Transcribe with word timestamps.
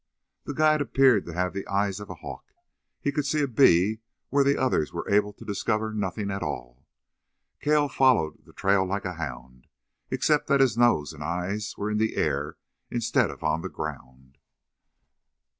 The 0.45 0.55
guide 0.55 0.81
appeared 0.81 1.27
to 1.27 1.33
have 1.35 1.53
the 1.53 1.67
eyes 1.67 1.99
of 1.99 2.09
a 2.09 2.15
hawk. 2.15 2.55
He 3.01 3.11
could 3.11 3.27
see 3.27 3.43
a 3.43 3.47
bee 3.47 3.99
where 4.31 4.43
the 4.43 4.57
others 4.57 4.91
were 4.91 5.07
able 5.07 5.31
to 5.33 5.45
discover 5.45 5.93
nothing 5.93 6.31
at 6.31 6.41
all. 6.41 6.87
Cale 7.59 7.87
followed 7.87 8.43
the 8.47 8.53
trail 8.53 8.83
like 8.83 9.05
a 9.05 9.13
hound, 9.13 9.67
except 10.09 10.47
that 10.47 10.59
his 10.59 10.75
nose 10.75 11.13
and 11.13 11.23
eyes 11.23 11.75
were 11.77 11.91
in 11.91 11.99
the 11.99 12.15
air 12.15 12.57
instead 12.89 13.29
of 13.29 13.43
on 13.43 13.61
the 13.61 13.69
ground. 13.69 14.39